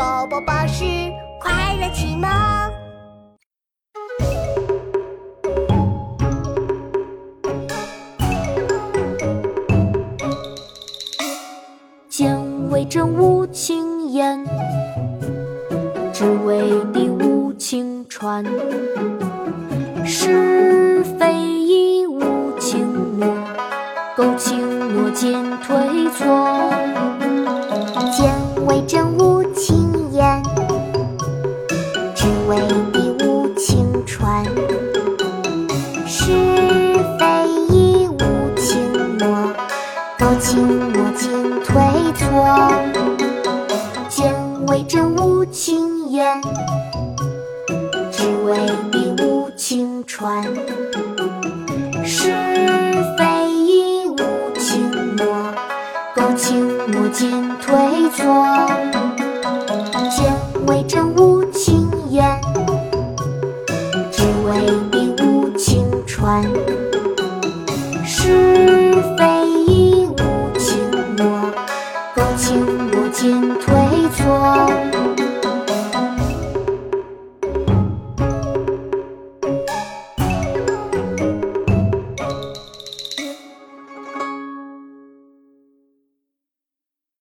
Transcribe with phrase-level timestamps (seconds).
[0.00, 0.82] 宝宝巴士
[1.38, 2.30] 快乐启蒙。
[12.08, 14.42] 见微真无情言，
[16.14, 18.42] 只为地无情传。
[20.06, 23.28] 是非亦无情诺，
[24.16, 27.09] 苟情诺尽推错。
[40.40, 41.76] 苟情诺尽退
[42.14, 42.72] 错。
[44.08, 44.34] 见
[44.68, 46.40] 为真无情言，
[48.10, 48.56] 只为
[48.90, 50.42] 你无情传。
[52.02, 52.32] 是
[53.18, 54.16] 非亦无
[54.58, 55.26] 情诺，
[56.14, 58.66] 苟情诺尽退错。
[60.10, 60.32] 见
[60.66, 62.40] 为真无情言，
[64.10, 64.56] 只为
[64.90, 66.42] 你无情传。
[74.22, 74.69] 说